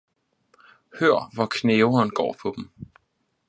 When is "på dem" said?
2.41-2.69